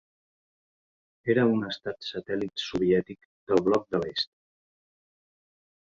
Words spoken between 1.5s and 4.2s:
un estat satèl·lit soviètic del bloc de